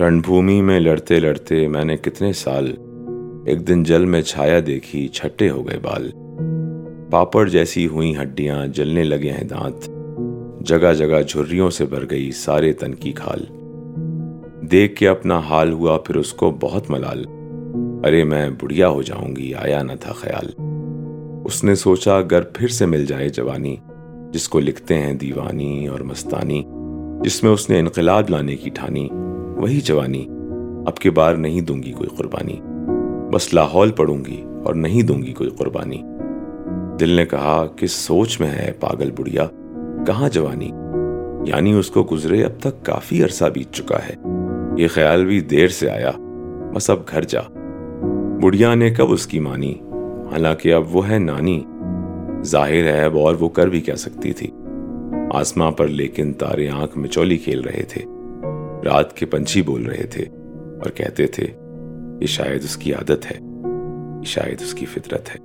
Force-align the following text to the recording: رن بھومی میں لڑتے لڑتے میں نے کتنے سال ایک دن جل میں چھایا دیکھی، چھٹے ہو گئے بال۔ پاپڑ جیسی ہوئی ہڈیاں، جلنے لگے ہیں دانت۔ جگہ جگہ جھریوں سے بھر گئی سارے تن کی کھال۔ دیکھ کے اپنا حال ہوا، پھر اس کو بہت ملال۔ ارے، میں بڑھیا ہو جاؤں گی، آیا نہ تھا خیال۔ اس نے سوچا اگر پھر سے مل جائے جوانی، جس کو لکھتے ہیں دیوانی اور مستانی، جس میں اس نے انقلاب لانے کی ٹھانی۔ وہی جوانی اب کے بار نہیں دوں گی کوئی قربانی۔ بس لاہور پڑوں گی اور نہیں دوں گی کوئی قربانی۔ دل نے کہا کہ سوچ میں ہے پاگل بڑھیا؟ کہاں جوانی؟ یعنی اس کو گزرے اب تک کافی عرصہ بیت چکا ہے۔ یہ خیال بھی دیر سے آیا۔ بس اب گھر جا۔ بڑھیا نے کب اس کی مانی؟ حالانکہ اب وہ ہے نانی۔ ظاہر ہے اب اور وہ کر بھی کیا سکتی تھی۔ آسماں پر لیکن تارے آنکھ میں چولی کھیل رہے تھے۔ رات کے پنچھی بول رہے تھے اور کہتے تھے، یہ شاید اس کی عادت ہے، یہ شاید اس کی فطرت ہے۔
رن 0.00 0.20
بھومی 0.20 0.62
میں 0.62 0.80
لڑتے 0.80 1.20
لڑتے 1.20 1.68
میں 1.68 1.84
نے 1.84 1.96
کتنے 1.96 2.32
سال 2.32 2.74
ایک 3.46 3.68
دن 3.68 3.82
جل 3.82 4.04
میں 4.04 4.22
چھایا 4.22 4.60
دیکھی، 4.66 5.08
چھٹے 5.08 5.50
ہو 5.50 5.68
گئے 5.68 5.78
بال۔ 5.82 6.10
پاپڑ 7.10 7.48
جیسی 7.48 7.86
ہوئی 7.86 8.16
ہڈیاں، 8.22 8.66
جلنے 8.66 9.04
لگے 9.04 9.30
ہیں 9.30 9.44
دانت۔ 9.44 9.90
جگہ 10.66 10.92
جگہ 10.92 11.22
جھریوں 11.28 11.70
سے 11.70 11.86
بھر 11.86 12.10
گئی 12.10 12.32
سارے 12.32 12.72
تن 12.72 12.94
کی 12.94 13.12
کھال۔ 13.12 13.44
دیکھ 14.66 14.96
کے 14.96 15.08
اپنا 15.08 15.38
حال 15.38 15.72
ہوا، 15.72 15.98
پھر 15.98 16.16
اس 16.16 16.32
کو 16.32 16.56
بہت 16.60 16.90
ملال۔ 16.90 17.24
ارے، 18.04 18.24
میں 18.24 18.50
بڑھیا 18.62 18.88
ہو 18.88 19.02
جاؤں 19.02 19.36
گی، 19.36 19.54
آیا 19.54 19.82
نہ 19.82 19.92
تھا 20.00 20.12
خیال۔ 20.12 20.50
اس 21.44 21.64
نے 21.64 21.74
سوچا 21.74 22.18
اگر 22.18 22.40
پھر 22.40 22.68
سے 22.68 22.86
مل 22.86 23.06
جائے 23.06 23.28
جوانی، 23.28 23.76
جس 24.32 24.48
کو 24.48 24.60
لکھتے 24.60 24.94
ہیں 24.94 25.14
دیوانی 25.14 25.86
اور 25.86 26.00
مستانی، 26.00 26.62
جس 27.24 27.42
میں 27.42 27.52
اس 27.52 27.70
نے 27.70 27.78
انقلاب 27.78 28.30
لانے 28.30 28.56
کی 28.56 28.70
ٹھانی۔ 28.70 29.08
وہی 29.66 29.80
جوانی 29.80 30.26
اب 30.86 30.96
کے 30.96 31.10
بار 31.10 31.34
نہیں 31.34 31.60
دوں 31.60 31.82
گی 31.82 31.92
کوئی 31.92 32.08
قربانی۔ 32.16 32.60
بس 33.32 33.54
لاہور 33.54 33.88
پڑوں 33.88 34.24
گی 34.24 34.44
اور 34.64 34.74
نہیں 34.74 35.02
دوں 35.02 35.22
گی 35.22 35.32
کوئی 35.32 35.50
قربانی۔ 35.50 36.02
دل 37.00 37.08
نے 37.08 37.26
کہا 37.26 37.66
کہ 37.76 37.86
سوچ 37.86 38.40
میں 38.40 38.50
ہے 38.50 38.72
پاگل 38.80 39.10
بڑھیا؟ 39.10 39.46
کہاں 40.06 40.28
جوانی؟ 40.28 40.70
یعنی 41.46 41.72
اس 41.72 41.90
کو 41.90 42.06
گزرے 42.12 42.44
اب 42.44 42.60
تک 42.60 42.84
کافی 42.84 43.22
عرصہ 43.22 43.44
بیت 43.44 43.72
چکا 43.72 43.98
ہے۔ 44.08 44.14
یہ 44.82 44.88
خیال 44.88 45.24
بھی 45.24 45.40
دیر 45.40 45.68
سے 45.68 45.90
آیا۔ 45.90 46.10
بس 46.74 46.90
اب 46.90 46.98
گھر 47.10 47.22
جا۔ 47.22 47.40
بڑھیا 48.42 48.74
نے 48.74 48.90
کب 48.90 49.12
اس 49.12 49.26
کی 49.26 49.38
مانی؟ 49.38 49.74
حالانکہ 50.32 50.74
اب 50.74 50.96
وہ 50.96 51.08
ہے 51.08 51.18
نانی۔ 51.18 51.64
ظاہر 52.42 52.84
ہے 52.84 53.04
اب 53.04 53.18
اور 53.18 53.34
وہ 53.40 53.48
کر 53.48 53.66
بھی 53.66 53.80
کیا 53.80 53.96
سکتی 53.96 54.32
تھی۔ 54.32 54.50
آسماں 55.32 55.70
پر 55.70 55.88
لیکن 55.88 56.32
تارے 56.32 56.68
آنکھ 56.68 56.98
میں 56.98 57.08
چولی 57.08 57.36
کھیل 57.36 57.60
رہے 57.60 57.82
تھے۔ 57.82 58.15
رات 58.86 59.16
کے 59.16 59.26
پنچھی 59.26 59.62
بول 59.62 59.86
رہے 59.86 60.06
تھے 60.06 60.24
اور 60.82 60.90
کہتے 60.90 61.26
تھے، 61.26 61.46
یہ 62.20 62.26
شاید 62.26 62.64
اس 62.64 62.76
کی 62.76 62.94
عادت 62.94 63.26
ہے، 63.30 63.38
یہ 64.18 64.26
شاید 64.26 64.62
اس 64.62 64.74
کی 64.74 64.86
فطرت 64.86 65.34
ہے۔ 65.34 65.40